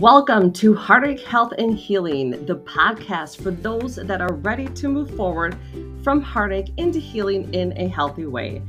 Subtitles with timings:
[0.00, 5.14] Welcome to Heartache Health and Healing, the podcast for those that are ready to move
[5.14, 5.56] forward
[6.02, 8.60] from heartache into healing in a healthy way.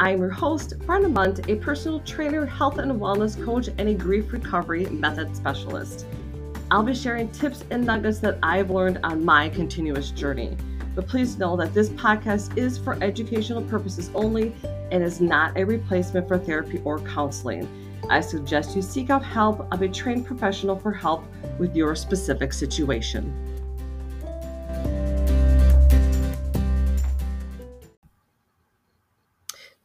[0.00, 4.30] I'm your host, Brenda Mundt, a personal trainer, health and wellness coach, and a grief
[4.30, 6.04] recovery method specialist.
[6.70, 10.58] I'll be sharing tips and nuggets that I've learned on my continuous journey.
[10.94, 14.54] But please know that this podcast is for educational purposes only
[14.92, 17.66] and is not a replacement for therapy or counseling.
[18.08, 21.24] I suggest you seek out help of a trained professional for help
[21.58, 23.34] with your specific situation.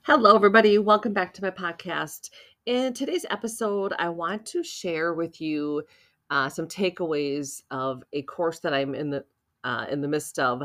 [0.04, 0.78] Hello, everybody.
[0.78, 2.30] Welcome back to my podcast.
[2.68, 5.84] In today's episode, I want to share with you
[6.30, 9.26] uh, some takeaways of a course that I'm in the
[9.64, 10.62] uh, in the midst of,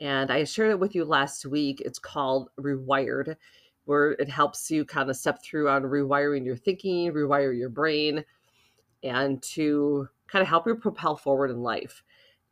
[0.00, 1.80] and I shared it with you last week.
[1.84, 3.36] It's called Rewired
[3.88, 8.22] where it helps you kind of step through on rewiring your thinking, rewire your brain,
[9.02, 12.02] and to kind of help you propel forward in life.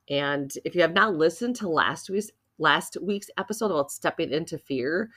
[0.09, 4.57] And if you have not listened to last week's last week's episode about stepping into
[4.57, 5.11] fear,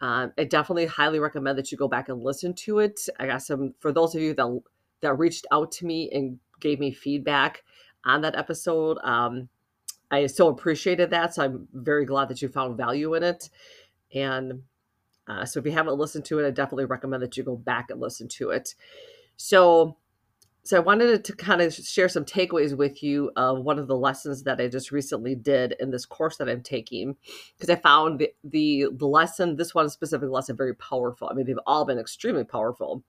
[0.00, 3.06] um, I definitely highly recommend that you go back and listen to it.
[3.20, 4.62] I got some for those of you that
[5.02, 7.62] that reached out to me and gave me feedback
[8.06, 8.96] on that episode.
[9.04, 9.50] Um,
[10.10, 11.34] I so appreciated that.
[11.34, 13.50] So I'm very glad that you found value in it.
[14.14, 14.62] And
[15.28, 17.90] uh, so if you haven't listened to it, I definitely recommend that you go back
[17.90, 18.74] and listen to it.
[19.36, 19.96] So,
[20.64, 23.96] so I wanted to kind of share some takeaways with you of one of the
[23.96, 27.16] lessons that I just recently did in this course that I'm taking,
[27.56, 31.28] because I found the, the the lesson, this one specific lesson, very powerful.
[31.30, 33.02] I mean, they've all been extremely powerful,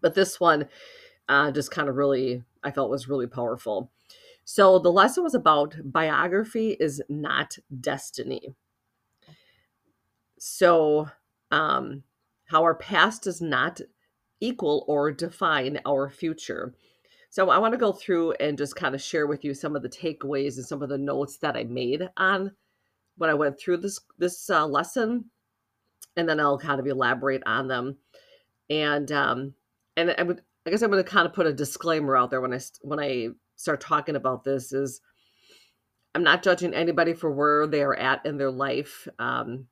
[0.00, 0.68] but this one
[1.28, 3.90] uh, just kind of really, I felt was really powerful.
[4.44, 8.54] So the lesson was about biography is not destiny.
[10.38, 11.08] So
[11.50, 12.02] um,
[12.46, 13.80] how our past does not
[14.40, 16.74] equal or define our future.
[17.30, 19.82] So I want to go through and just kind of share with you some of
[19.82, 22.52] the takeaways and some of the notes that I made on
[23.16, 25.26] when I went through this this uh, lesson,
[26.16, 27.98] and then I'll kind of elaborate on them.
[28.68, 29.54] And um,
[29.96, 32.40] and I would I guess I'm going to kind of put a disclaimer out there
[32.40, 35.00] when I when I start talking about this is
[36.14, 39.06] I'm not judging anybody for where they are at in their life.
[39.18, 39.66] Um,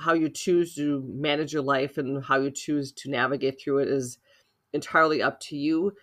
[0.00, 3.88] how you choose to manage your life and how you choose to navigate through it
[3.88, 4.18] is
[4.72, 5.94] entirely up to you.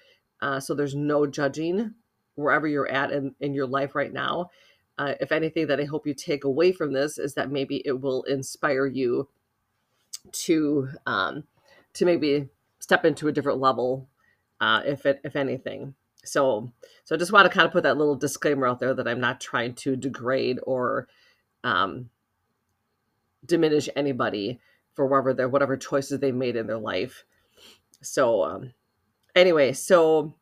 [0.42, 1.96] Uh, so there's no judging
[2.36, 4.52] wherever you're at in, in your life right now.
[5.00, 8.00] Uh, if anything that I hope you take away from this is that maybe it
[8.00, 9.30] will inspire you
[10.32, 11.44] to um,
[11.94, 14.08] to maybe step into a different level,
[14.60, 15.94] uh, if it if anything.
[16.24, 16.72] So
[17.04, 19.20] so I just want to kind of put that little disclaimer out there that I'm
[19.20, 21.08] not trying to degrade or
[21.64, 22.10] um,
[23.46, 24.60] diminish anybody
[24.94, 27.26] for whatever their whatever choices they made in their life.
[28.02, 28.74] So um
[29.36, 30.36] anyway, so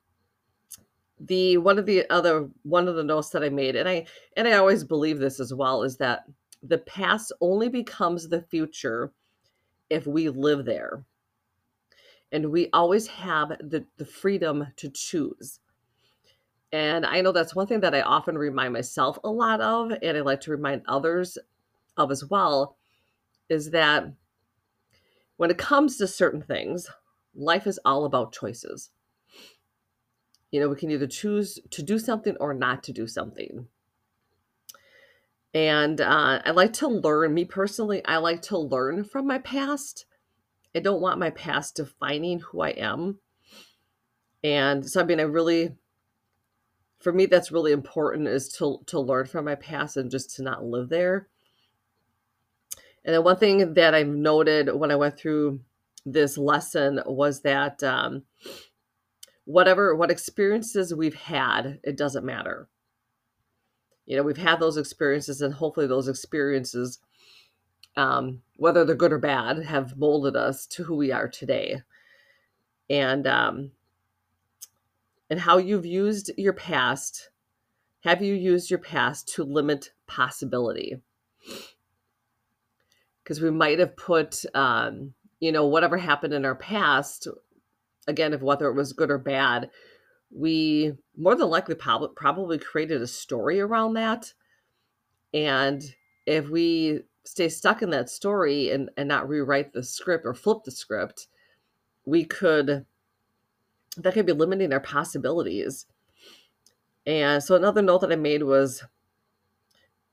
[1.20, 4.06] the one of the other one of the notes that I made and I
[4.36, 6.26] and I always believe this as well is that
[6.64, 9.12] the past only becomes the future
[9.90, 11.04] if we live there.
[12.32, 15.60] And we always have the, the freedom to choose.
[16.72, 20.18] And I know that's one thing that I often remind myself a lot of, and
[20.18, 21.38] I like to remind others
[21.96, 22.78] of as well,
[23.50, 24.12] is that
[25.38, 26.90] when it comes to certain things,
[27.36, 28.92] life is all about choices.
[30.52, 33.68] You know, we can either choose to do something or not to do something.
[35.54, 40.06] And uh, I like to learn, me personally, I like to learn from my past.
[40.76, 43.20] I don't want my past defining who I am.
[44.44, 45.76] And so, I mean, I really,
[47.00, 50.44] for me, that's really important is to, to learn from my past and just to
[50.44, 51.30] not live there.
[53.06, 55.62] And then one thing that I've noted when I went through
[56.06, 58.24] this lesson was that um,
[59.46, 62.68] whatever what experiences we've had, it doesn't matter.
[64.08, 67.00] You know, we've had those experiences, and hopefully, those experiences,
[67.96, 71.82] um, whether they're good or bad, have molded us to who we are today.
[72.90, 73.72] And um,
[75.30, 77.30] and how you've used your past.
[78.04, 80.98] Have you used your past to limit possibility?
[83.26, 87.28] Because we might have put um, you know whatever happened in our past
[88.08, 89.70] again if whether it was good or bad
[90.36, 94.34] we more than likely probably created a story around that.
[95.34, 95.84] And
[96.26, 100.60] if we stay stuck in that story and, and not rewrite the script or flip
[100.64, 101.28] the script
[102.06, 102.86] we could
[103.98, 105.86] that could be limiting our possibilities.
[107.08, 108.84] And so another note that i made was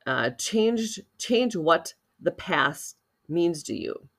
[0.07, 2.97] uh, change change what the past
[3.33, 4.09] means to you.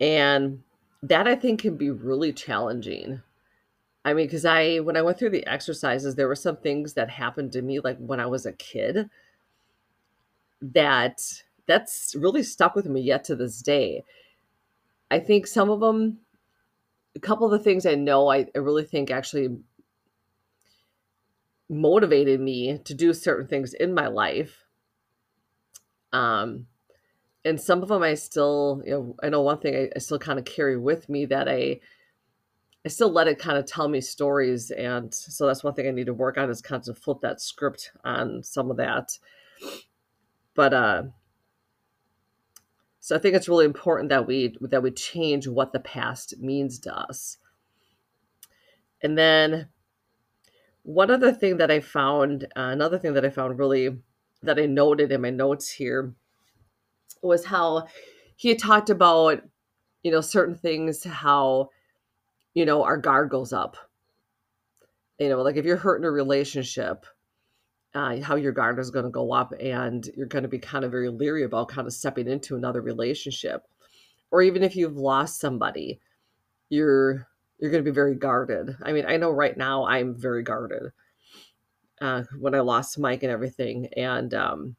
[0.00, 0.62] And
[1.02, 3.22] that I think can be really challenging
[4.04, 7.10] I mean, because I when I went through the exercises, there were some things that
[7.10, 9.10] happened to me like when I was a kid
[10.60, 11.20] that
[11.66, 14.02] that's really stuck with me yet to this day.
[15.10, 16.18] I think some of them,
[17.16, 19.50] a couple of the things I know, I, I really think actually
[21.68, 24.61] motivated me to do certain things in my life.
[26.12, 26.66] Um,
[27.44, 30.18] and some of them I still, you know, I know one thing I, I still
[30.18, 31.80] kind of carry with me that I,
[32.84, 35.92] I still let it kind of tell me stories, and so that's one thing I
[35.92, 39.18] need to work on is kind of flip that script on some of that.
[40.54, 41.02] But uh,
[42.98, 46.78] so I think it's really important that we that we change what the past means
[46.80, 47.38] to us.
[49.00, 49.68] And then
[50.82, 53.98] one other thing that I found, uh, another thing that I found really
[54.42, 56.14] that I noted in my notes here
[57.22, 57.86] was how
[58.36, 59.42] he had talked about,
[60.02, 61.70] you know, certain things, how,
[62.54, 63.76] you know, our guard goes up.
[65.18, 67.06] You know, like if you're hurt in a relationship,
[67.94, 70.84] uh, how your guard is going to go up and you're going to be kind
[70.84, 73.62] of very leery about kind of stepping into another relationship.
[74.30, 76.00] Or even if you've lost somebody,
[76.70, 77.28] you're
[77.58, 78.76] you're going to be very guarded.
[78.82, 80.90] I mean, I know right now I'm very guarded
[82.02, 83.86] uh, when I lost Mike and everything.
[83.96, 84.76] And um,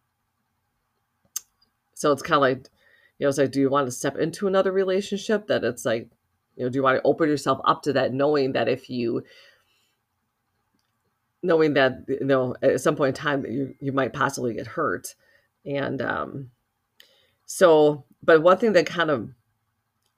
[1.94, 2.70] so it's kind of like,
[3.18, 6.10] you know, it's like, do you want to step into another relationship that it's like,
[6.58, 9.24] you know, do you want to open yourself up to that, knowing that if you,
[11.42, 15.16] knowing that, you know, at some point in time you, you might possibly get hurt.
[15.66, 16.52] And um,
[17.46, 19.30] so, but one thing that kind of,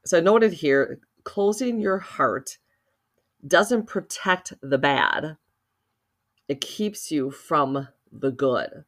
[0.05, 2.57] so I noted here, closing your heart
[3.45, 5.37] doesn't protect the bad,
[6.47, 8.86] it keeps you from the good.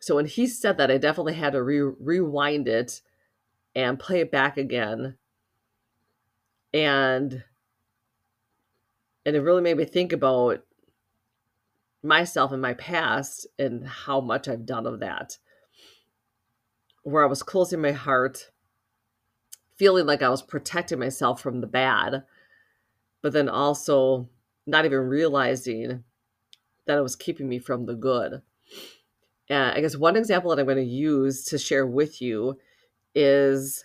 [0.00, 3.00] So when he said that, I definitely had to re- rewind it
[3.74, 5.16] and play it back again.
[6.74, 7.44] And
[9.24, 10.64] and it really made me think about
[12.02, 15.38] myself and my past and how much I've done of that.
[17.04, 18.50] Where I was closing my heart
[19.76, 22.22] feeling like I was protecting myself from the bad,
[23.20, 24.28] but then also
[24.66, 26.04] not even realizing
[26.86, 28.42] that it was keeping me from the good.
[29.48, 32.58] And I guess one example that I'm going to use to share with you
[33.14, 33.84] is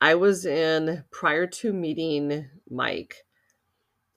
[0.00, 3.24] I was in, prior to meeting Mike,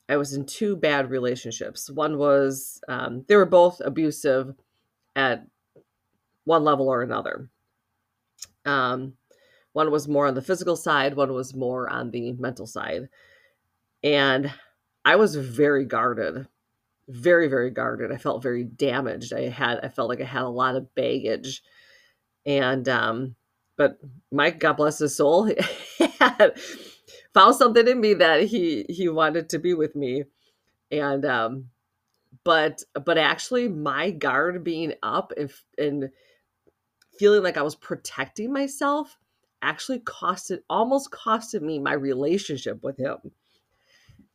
[0.07, 1.89] I was in two bad relationships.
[1.89, 4.53] One was, um, they were both abusive
[5.15, 5.47] at
[6.43, 7.49] one level or another.
[8.65, 9.13] Um,
[9.73, 13.09] one was more on the physical side, one was more on the mental side.
[14.03, 14.51] And
[15.05, 16.47] I was very guarded,
[17.11, 18.11] very, very guarded.
[18.11, 19.33] I felt very damaged.
[19.33, 21.61] I had, I felt like I had a lot of baggage.
[22.45, 23.35] And, um,
[23.77, 23.99] but
[24.31, 25.45] Mike, God bless his soul,
[26.19, 26.59] had
[27.33, 30.23] found something in me that he, he wanted to be with me.
[30.91, 31.65] And, um,
[32.43, 36.09] but, but actually my guard being up and, and
[37.19, 39.17] feeling like I was protecting myself
[39.61, 43.17] actually costed almost costed me my relationship with him.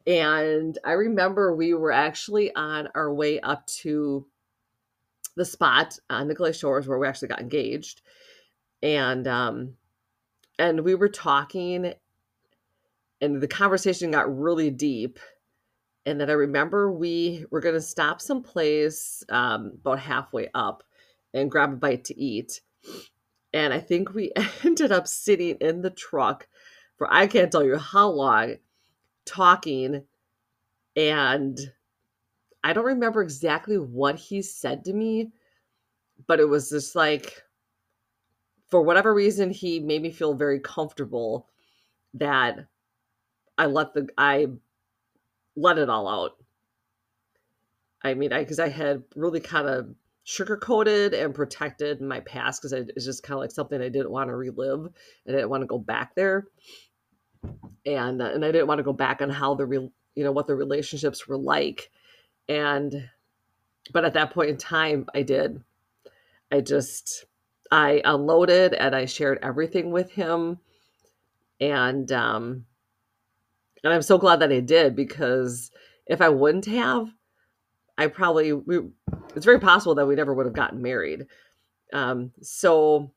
[0.06, 4.26] And I remember we were actually on our way up to
[5.37, 8.03] the spot on Nicolay Shores where we actually got engaged.
[8.82, 9.75] And um
[10.59, 11.92] and we were talking
[13.21, 15.19] and the conversation got really deep.
[16.04, 20.85] And then I remember we were going to stop someplace um, about halfway up
[21.35, 22.61] and grab a bite to eat
[23.57, 24.33] and I think we
[24.64, 26.47] ended up sitting in the truck
[26.97, 28.57] for I can't tell you how long
[29.26, 30.04] talking
[30.97, 31.59] and
[32.64, 35.30] I don't remember exactly what he said to me,
[36.26, 37.42] but it was just like
[38.68, 41.49] for whatever reason he made me feel very comfortable
[42.14, 42.66] that
[43.59, 44.49] I let the I
[45.54, 46.33] let it all out.
[48.02, 52.61] I mean, I because I had really kind of sugar coated and protected my past
[52.61, 54.87] because it's just kind of like something I didn't want to relive
[55.25, 56.49] and I didn't want to go back there.
[57.85, 60.33] And uh, and I didn't want to go back on how the real you know
[60.33, 61.91] what the relationships were like.
[62.49, 63.09] And
[63.93, 65.62] but at that point in time I did.
[66.53, 67.25] I just
[67.71, 70.59] I unloaded and I shared everything with him.
[71.61, 72.67] And um
[73.85, 75.71] and I'm so glad that I did because
[76.07, 77.09] if I wouldn't have,
[77.99, 78.81] I probably we,
[79.35, 81.26] it's very possible that we never would have gotten married.
[81.93, 83.12] Um, so,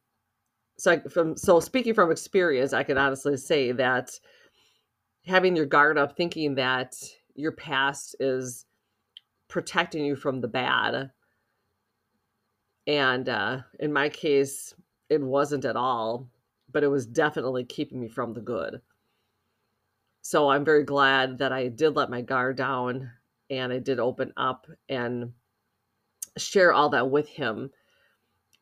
[0.79, 4.19] so I, from so speaking from experience, I can honestly say that
[5.25, 6.95] having your guard up, thinking that
[7.35, 8.65] your past is
[9.49, 11.11] protecting you from the bad,
[12.87, 14.73] and uh, in my case,
[15.09, 16.29] it wasn't at all,
[16.71, 18.81] but it was definitely keeping me from the good.
[20.21, 23.11] so I'm very glad that I did let my guard down
[23.49, 25.33] and I did open up and
[26.37, 27.71] share all that with him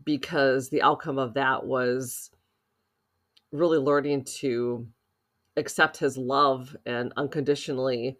[0.04, 2.32] because the outcome of that was
[3.52, 4.88] really learning to
[5.56, 8.18] accept his love and unconditionally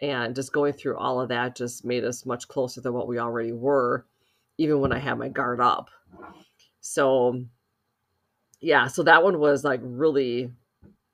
[0.00, 3.18] and just going through all of that just made us much closer than what we
[3.18, 4.06] already were
[4.58, 5.90] even when I had my guard up.
[6.80, 7.44] So
[8.60, 10.50] yeah, so that one was like really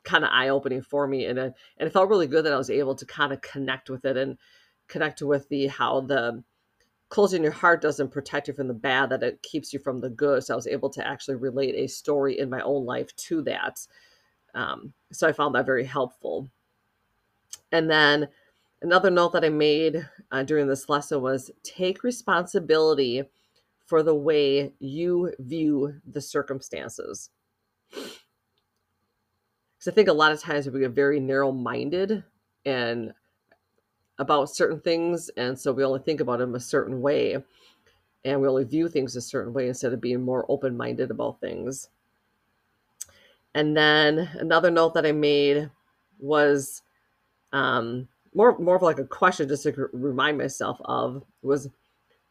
[0.04, 2.58] kind of eye opening for me, and it, and it felt really good that I
[2.58, 4.38] was able to kind of connect with it and
[4.88, 6.42] connect with the how the
[7.12, 10.08] closing your heart doesn't protect you from the bad, that it keeps you from the
[10.08, 10.42] good.
[10.42, 13.86] So I was able to actually relate a story in my own life to that.
[14.54, 16.48] Um, so I found that very helpful.
[17.70, 18.28] And then
[18.80, 23.24] another note that I made uh, during this lesson was take responsibility
[23.84, 27.28] for the way you view the circumstances.
[27.90, 28.16] Because
[29.86, 32.24] I think a lot of times we get very narrow minded
[32.64, 33.12] and
[34.18, 35.30] about certain things.
[35.36, 37.42] And so we only think about them a certain way
[38.24, 41.40] and we only view things a certain way instead of being more open minded about
[41.40, 41.88] things.
[43.54, 45.70] And then another note that I made
[46.18, 46.82] was
[47.52, 51.68] um, more more of like a question just to remind myself of was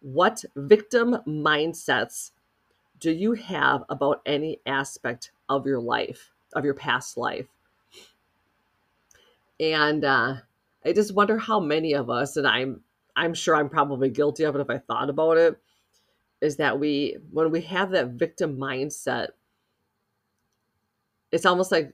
[0.01, 2.31] what victim mindsets
[2.99, 7.47] do you have about any aspect of your life, of your past life?
[9.59, 10.35] And uh,
[10.85, 12.81] I just wonder how many of us, and I'm
[13.15, 15.57] I'm sure I'm probably guilty of it if I thought about it,
[16.41, 19.29] is that we when we have that victim mindset,
[21.31, 21.93] it's almost like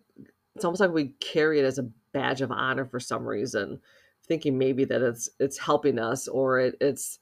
[0.56, 3.80] it's almost like we carry it as a badge of honor for some reason,
[4.28, 7.20] thinking maybe that it's it's helping us or it, it's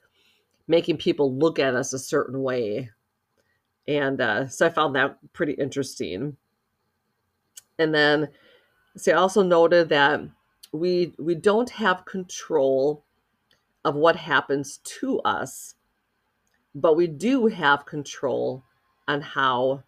[0.67, 2.89] making people look at us a certain way.
[3.87, 6.37] And uh, so I found that pretty interesting.
[7.77, 8.29] And then,
[8.97, 10.21] see, I also noted that
[10.75, 13.03] we we don't have control
[13.83, 15.75] of what happens to us,
[16.73, 18.63] but we do have control
[19.07, 19.83] on how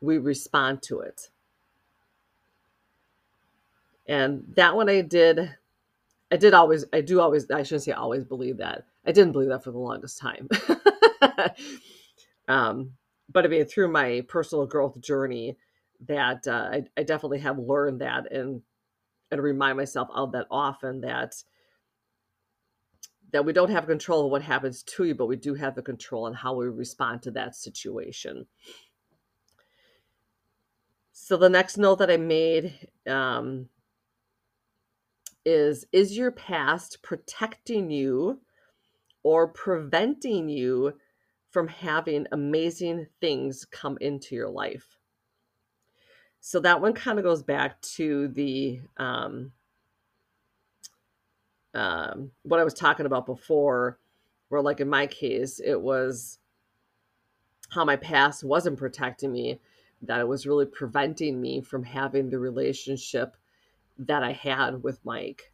[0.00, 1.30] we respond to it.
[4.08, 5.56] And that one I did
[6.30, 8.86] I did always I do always I shouldn't say always believe that.
[9.06, 10.48] I didn't believe that for the longest time.
[12.48, 12.92] um,
[13.32, 15.56] but I mean through my personal growth journey
[16.06, 18.62] that uh, I, I definitely have learned that and
[19.30, 21.34] and remind myself of that often that
[23.32, 25.82] that we don't have control of what happens to you, but we do have the
[25.82, 28.46] control on how we respond to that situation.
[31.12, 32.72] So the next note that I made
[33.06, 33.68] um,
[35.44, 38.40] is Is your past protecting you
[39.22, 40.94] or preventing you
[41.50, 44.98] from having amazing things come into your life?
[46.46, 49.50] So that one kind of goes back to the um,
[51.74, 53.98] um, what I was talking about before,
[54.48, 56.38] where like in my case, it was
[57.70, 59.58] how my past wasn't protecting me,
[60.02, 63.36] that it was really preventing me from having the relationship
[63.98, 65.52] that I had with Mike.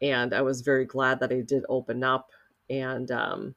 [0.00, 2.30] And I was very glad that I did open up
[2.70, 3.54] and um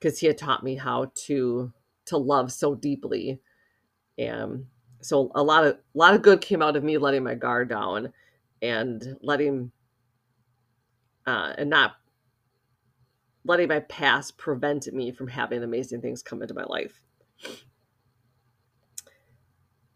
[0.00, 1.72] because he had taught me how to
[2.06, 3.38] to love so deeply
[4.18, 4.66] and
[5.00, 7.68] so a lot of a lot of good came out of me letting my guard
[7.68, 8.12] down
[8.62, 9.72] and letting
[11.26, 11.92] uh, and not
[13.44, 17.00] letting my past prevent me from having amazing things come into my life.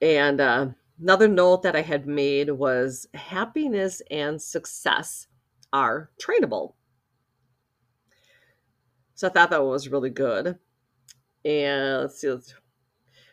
[0.01, 0.69] And uh,
[1.01, 5.27] another note that I had made was happiness and success
[5.73, 6.75] are trainable.
[9.15, 10.59] So I thought that was really good.
[11.45, 12.55] And let's see, let's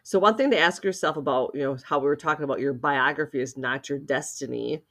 [0.04, 2.74] so one thing to ask yourself about, you know, how we were talking about your
[2.74, 4.84] biography is not your destiny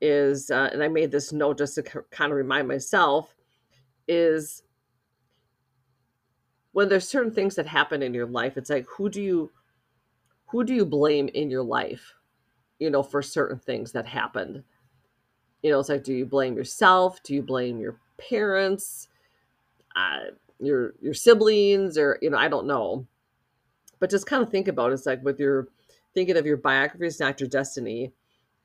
[0.00, 3.34] is, uh, and I made this note just to kind of remind myself,
[4.06, 4.62] is
[6.72, 9.50] when there's certain things that happen in your life, it's like who do you
[10.46, 12.14] who do you blame in your life,
[12.78, 14.62] you know, for certain things that happened?
[15.62, 17.22] You know, it's like do you blame yourself?
[17.24, 19.08] Do you blame your parents,
[19.96, 20.30] uh,
[20.60, 23.06] your your siblings, or you know, I don't know
[24.00, 24.94] but just kind of think about it.
[24.94, 25.68] it's like with your
[26.14, 28.12] thinking of your biography is not your destiny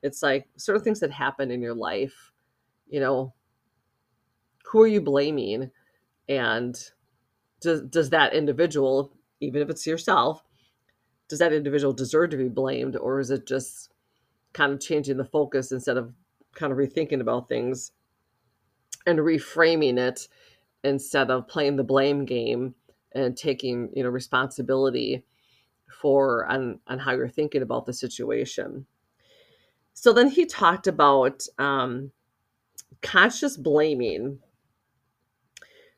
[0.01, 2.31] it's like sort of things that happen in your life
[2.89, 3.33] you know
[4.65, 5.71] who are you blaming
[6.27, 6.91] and
[7.61, 10.43] does, does that individual even if it's yourself
[11.27, 13.91] does that individual deserve to be blamed or is it just
[14.53, 16.13] kind of changing the focus instead of
[16.53, 17.91] kind of rethinking about things
[19.05, 20.27] and reframing it
[20.83, 22.75] instead of playing the blame game
[23.15, 25.25] and taking you know responsibility
[26.01, 28.85] for on on how you're thinking about the situation
[29.95, 32.11] So then he talked about um,
[33.01, 34.39] conscious blaming.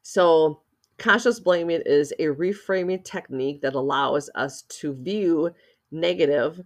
[0.03, 0.61] So,
[0.97, 5.51] conscious blaming is a reframing technique that allows us to view
[5.91, 6.61] negative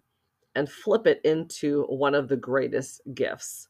[0.56, 3.69] and flip it into one of the greatest gifts.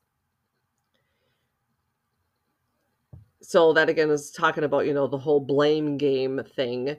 [3.42, 6.98] So that again is talking about, you know, the whole blame game thing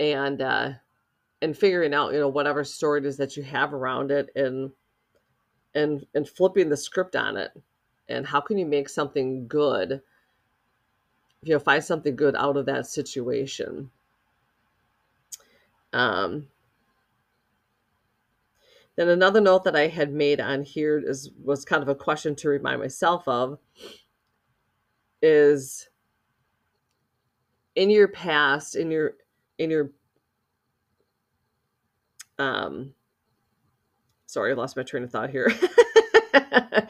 [0.00, 0.70] and uh
[1.42, 4.70] and figuring out, you know, whatever story it is that you have around it and
[5.74, 7.52] and and flipping the script on it.
[8.08, 10.00] And how can you make something good?
[11.42, 13.90] You know, find something good out of that situation.
[15.92, 16.48] Um
[18.96, 22.34] then another note that I had made on here is was kind of a question
[22.36, 23.58] to remind myself of
[25.22, 25.88] is
[27.74, 29.14] in your past, in your
[29.58, 29.90] in your
[32.38, 32.94] um
[34.26, 35.50] sorry, I lost my train of thought here.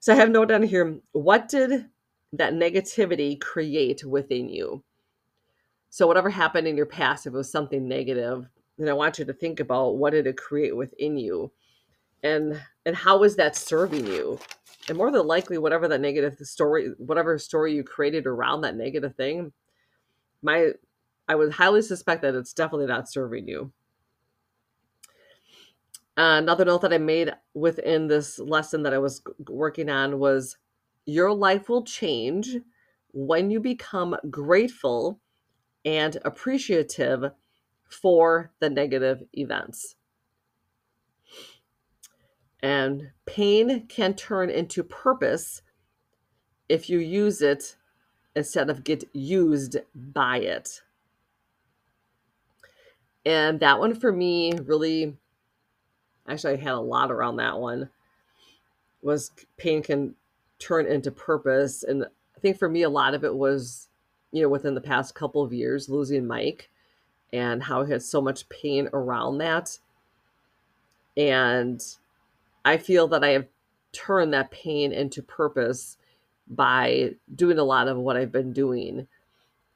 [0.00, 1.86] so I have no down here, what did
[2.32, 4.82] that negativity create within you?
[5.88, 8.46] So whatever happened in your past, if it was something negative,
[8.78, 11.52] then I want you to think about what did it create within you?
[12.22, 14.38] And and how is that serving you?
[14.88, 19.14] And more than likely, whatever that negative story, whatever story you created around that negative
[19.14, 19.52] thing,
[20.42, 20.72] my
[21.28, 23.72] I would highly suspect that it's definitely not serving you.
[26.18, 30.56] Uh, another note that I made within this lesson that I was working on was
[31.06, 32.56] your life will change
[33.12, 35.20] when you become grateful
[35.84, 37.30] and appreciative
[37.88, 39.96] for the negative events.
[42.62, 45.62] And pain can turn into purpose
[46.68, 47.76] if you use it
[48.36, 50.82] instead of get used by it.
[53.24, 55.16] And that one for me really
[56.28, 57.90] actually I had a lot around that one
[59.02, 60.14] was pain can
[60.58, 63.88] turn into purpose and I think for me a lot of it was
[64.32, 66.70] you know within the past couple of years losing Mike
[67.32, 69.78] and how I had so much pain around that
[71.16, 71.82] and
[72.64, 73.48] I feel that I have
[73.92, 75.96] turned that pain into purpose
[76.48, 79.06] by doing a lot of what I've been doing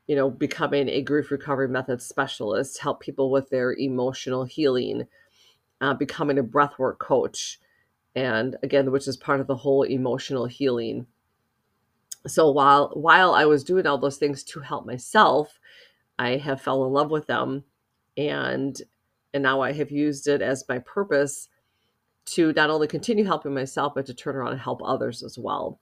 [0.07, 5.07] you know becoming a grief recovery method specialist help people with their emotional healing
[5.81, 7.61] uh, becoming a breathwork coach,
[8.15, 11.07] and again, which is part of the whole emotional healing.
[12.27, 15.59] So while while I was doing all those things to help myself,
[16.19, 17.65] I have fell in love with them,
[18.17, 18.81] and
[19.35, 21.49] and now I have used it as my purpose
[22.27, 25.81] to not only continue helping myself, but to turn around and help others as well.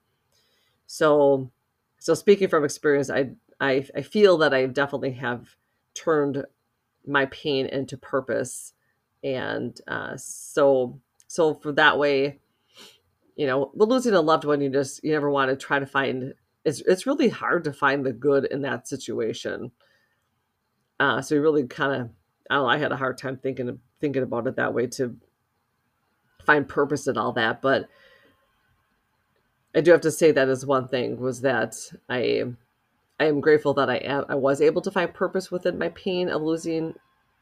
[0.86, 1.50] So,
[1.98, 5.54] so speaking from experience, I I, I feel that I definitely have
[5.94, 6.44] turned
[7.06, 8.74] my pain into purpose
[9.24, 12.38] and uh, so so for that way
[13.36, 16.34] you know losing a loved one you just you never want to try to find
[16.64, 19.70] it's it's really hard to find the good in that situation
[21.00, 22.10] uh, so you really kind of
[22.50, 25.16] I don't know, I had a hard time thinking thinking about it that way to
[26.44, 27.88] find purpose in all that but
[29.74, 31.76] I do have to say that as one thing was that
[32.08, 32.44] I
[33.20, 36.28] I am grateful that I am I was able to find purpose within my pain
[36.28, 36.94] of losing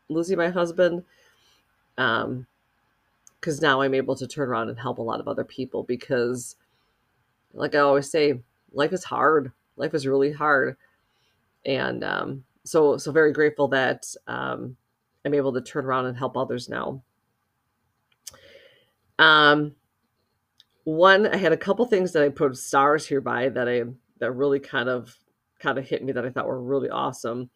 [0.09, 1.05] losing my husband
[1.99, 2.47] um,
[3.41, 6.57] because now I'm able to turn around and help a lot of other people because,
[7.55, 8.41] like I always say,
[8.73, 9.53] life is hard.
[9.77, 10.77] Life is really hard,
[11.65, 14.77] and um, so so very grateful that um,
[15.25, 17.03] I'm able to turn around and help others now.
[19.21, 19.75] Um,
[20.85, 23.83] one, I had a couple things that I put stars here by that I
[24.19, 25.15] that really kind of
[25.59, 27.51] kind of hit me that I thought were really awesome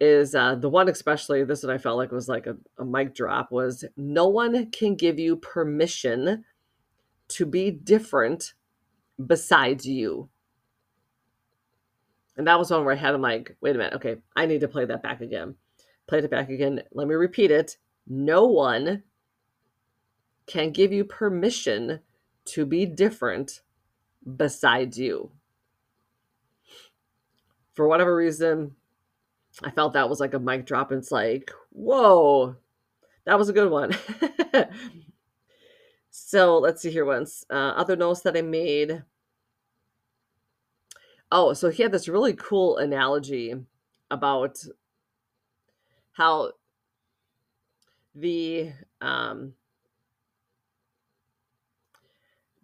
[0.00, 3.14] is uh, the one especially this one I felt like was like a, a mic
[3.14, 6.44] drop was no one can give you permission
[7.28, 8.54] to be different
[9.24, 10.28] besides you.
[12.36, 14.60] And that was one where I had him like, wait a minute, okay, I need
[14.60, 15.54] to play that back again.
[16.08, 16.82] Played it back again.
[16.92, 17.78] Let me repeat it.
[18.06, 19.02] No one
[20.46, 22.00] can give you permission
[22.46, 23.60] to be different
[24.36, 25.30] besides you.
[27.74, 28.74] For whatever reason,
[29.62, 30.90] I felt that was like a mic drop.
[30.90, 32.56] And it's like, whoa,
[33.24, 33.96] that was a good one.
[36.10, 37.44] so let's see here once.
[37.50, 39.02] Uh, other notes that I made.
[41.30, 43.54] Oh, so he had this really cool analogy
[44.10, 44.58] about
[46.12, 46.52] how
[48.14, 49.52] the um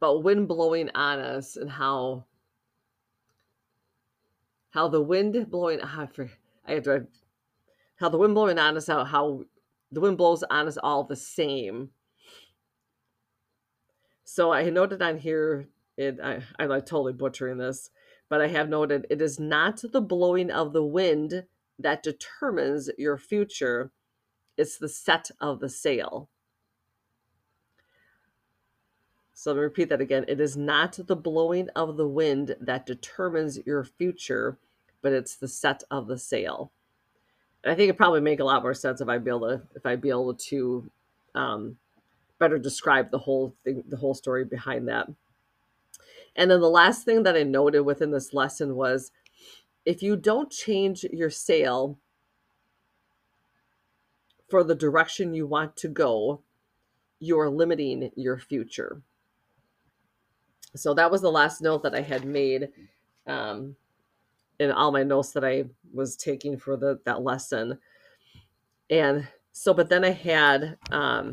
[0.03, 2.27] about wind blowing on us and how
[4.71, 6.31] how the wind blowing ah, I
[6.67, 7.07] I have to
[7.97, 9.45] how the wind blowing on us out how
[9.93, 11.91] the wind blows on us all the same
[14.25, 17.91] So I noted on here, it I, I'm like totally butchering this,
[18.31, 21.45] but I have noted it is not the blowing of the wind
[21.81, 23.93] that determines your future,
[24.59, 26.31] it's the set of the sail.
[29.43, 30.25] So let me repeat that again.
[30.29, 34.57] It is not the blowing of the wind that determines your future,
[35.03, 36.71] but it's the set of the sail.
[37.65, 39.63] And I think it probably make a lot more sense if I'd be able to
[39.75, 40.89] if I'd be able to
[41.35, 41.77] um,
[42.39, 45.09] better describe the whole thing, the whole story behind that.
[46.37, 49.11] And then the last thing that I noted within this lesson was
[49.85, 51.99] if you don't change your sail
[54.49, 56.43] for the direction you want to go,
[57.19, 59.03] you are limiting your future.
[60.75, 62.69] So that was the last note that I had made
[63.27, 63.77] um,
[64.59, 67.79] in all my notes that I was taking for the that lesson.
[68.89, 71.33] And so, but then I had um,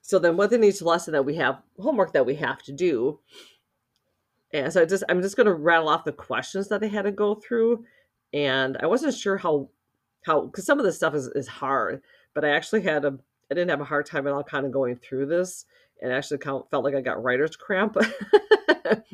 [0.00, 3.20] so then within each lesson that we have homework that we have to do.
[4.54, 7.12] And so I just I'm just gonna rattle off the questions that I had to
[7.12, 7.84] go through.
[8.32, 9.68] And I wasn't sure how
[10.24, 13.18] how because some of this stuff is, is hard, but I actually had a
[13.50, 15.66] I didn't have a hard time at all kind of going through this
[16.00, 17.96] and actually felt like I got writer's cramp.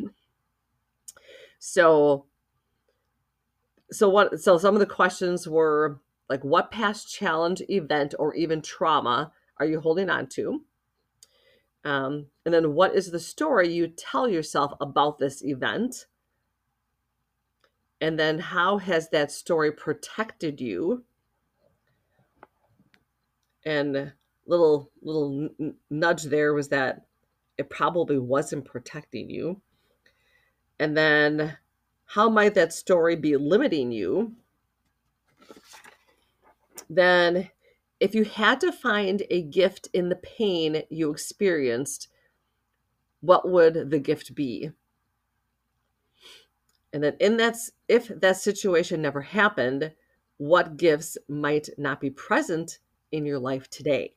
[1.58, 2.26] so
[3.90, 8.60] so what so some of the questions were like what past challenge event or even
[8.60, 10.62] trauma are you holding on to
[11.84, 16.06] um, and then what is the story you tell yourself about this event?
[18.00, 21.04] And then how has that story protected you?
[23.64, 24.12] And
[24.46, 25.48] little little
[25.90, 27.06] nudge there was that
[27.56, 29.60] it probably wasn't protecting you.
[30.78, 31.56] And then
[32.04, 34.34] how might that story be limiting you?
[36.90, 37.50] Then
[38.00, 42.08] if you had to find a gift in the pain you experienced,
[43.20, 44.70] what would the gift be?
[46.92, 47.56] And then in that
[47.88, 49.92] if that situation never happened,
[50.36, 52.78] what gifts might not be present
[53.10, 54.14] in your life today?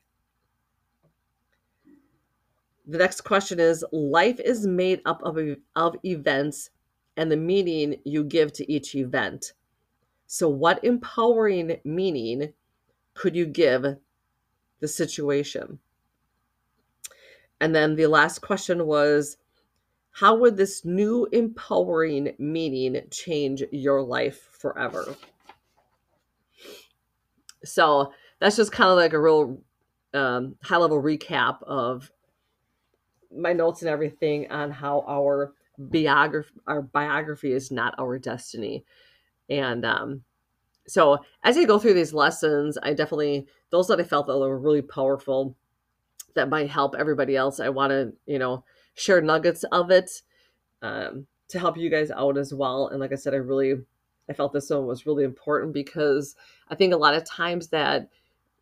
[2.88, 5.38] The next question is life is made up of,
[5.76, 6.70] of events
[7.18, 9.54] and the meaning you give to each event.
[10.26, 12.54] So, what empowering meaning
[13.14, 13.98] could you give
[14.80, 15.80] the situation?
[17.60, 19.38] And then the last question was
[20.12, 25.16] how would this new empowering meaning change your life forever?
[27.64, 29.60] So that's just kind of like a real
[30.14, 32.10] um, high level recap of
[33.36, 38.84] my notes and everything on how our biography our biography is not our destiny
[39.50, 40.24] and um,
[40.88, 44.58] so as I go through these lessons, I definitely those that I felt that were
[44.58, 45.56] really powerful
[46.34, 47.60] that might help everybody else.
[47.60, 48.64] I want to you know
[48.96, 50.10] share nuggets of it
[50.82, 52.88] um, to help you guys out as well.
[52.88, 53.76] And like I said, I really
[54.30, 56.36] I felt this one was really important because
[56.70, 58.10] I think a lot of times that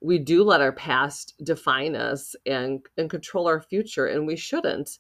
[0.02, 5.00] we do let our past define us and and control our future, and we shouldn't.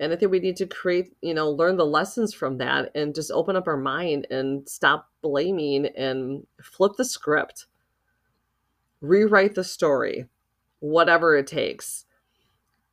[0.00, 3.14] And i think we need to create you know learn the lessons from that and
[3.14, 7.66] just open up our mind and stop blaming and flip the script.
[9.00, 10.26] Rewrite the story
[10.80, 12.04] whatever it takes.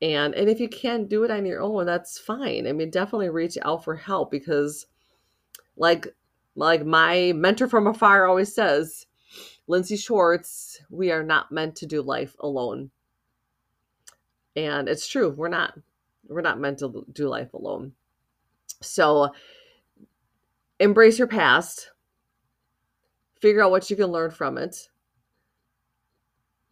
[0.01, 2.67] And and if you can't do it on your own that's fine.
[2.67, 4.87] I mean definitely reach out for help because
[5.77, 6.07] like
[6.55, 9.05] like my mentor from afar always says
[9.67, 12.91] lindsay schwartz we are not meant to do life alone
[14.55, 15.73] and it's true we're not
[16.27, 17.93] we're not meant to do life alone.
[18.81, 19.31] So
[20.79, 21.91] embrace your past,
[23.39, 24.89] figure out what you can learn from it,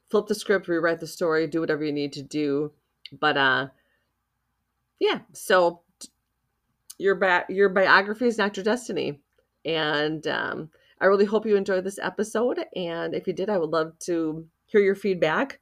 [0.10, 2.72] flip the script, rewrite the story, do whatever you need to do.
[3.12, 3.68] But uh
[5.00, 5.82] yeah, so
[6.98, 9.20] your ba- your biography is not your destiny.
[9.66, 10.70] And um
[11.04, 14.48] I really hope you enjoyed this episode and if you did I would love to
[14.66, 15.60] hear your feedback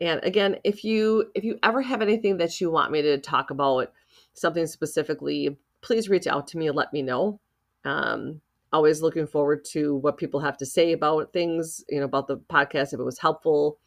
[0.00, 3.50] and again, if you if you ever have anything that you want me to talk
[3.50, 3.92] about,
[4.32, 7.38] something specifically, please reach out to me and let me know.
[7.84, 8.40] Um,
[8.72, 12.38] always looking forward to what people have to say about things, you know, about the
[12.38, 12.94] podcast.
[12.94, 13.78] If it was helpful,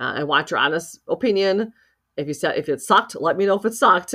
[0.00, 1.72] uh, I want your honest opinion.
[2.16, 4.14] If you said if it sucked, let me know if it sucked.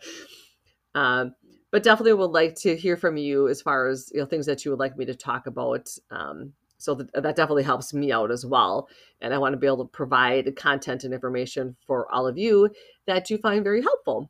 [0.96, 1.34] um,
[1.72, 4.64] but definitely would like to hear from you as far as you know things that
[4.64, 5.88] you would like me to talk about.
[6.12, 8.88] Um, so that, that definitely helps me out as well
[9.20, 12.68] and i want to be able to provide content and information for all of you
[13.06, 14.28] that you find very helpful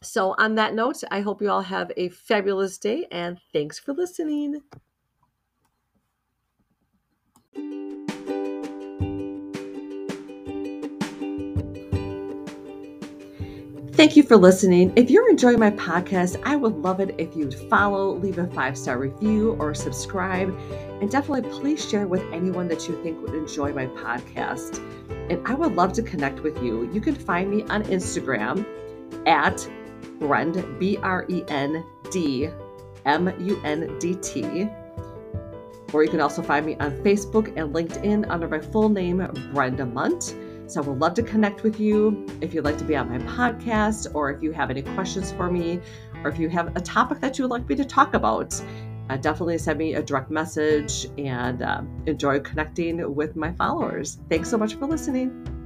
[0.00, 3.92] so on that note i hope you all have a fabulous day and thanks for
[3.92, 4.60] listening
[14.04, 14.92] thank you for listening.
[14.96, 18.76] If you're enjoying my podcast, I would love it if you'd follow, leave a five
[18.76, 20.54] star review, or subscribe.
[21.00, 24.76] And definitely please share with anyone that you think would enjoy my podcast.
[25.30, 26.92] And I would love to connect with you.
[26.92, 28.66] You can find me on Instagram
[29.26, 29.66] at
[30.18, 32.50] Brend, B R E N D
[33.06, 34.68] M U N D T.
[35.94, 39.86] Or you can also find me on Facebook and LinkedIn under my full name, Brenda
[39.86, 40.34] Mundt.
[40.66, 43.18] So I would love to connect with you if you'd like to be on my
[43.18, 45.80] podcast, or if you have any questions for me,
[46.22, 48.60] or if you have a topic that you would like me to talk about.
[49.10, 54.18] Uh, definitely send me a direct message and uh, enjoy connecting with my followers.
[54.30, 55.63] Thanks so much for listening.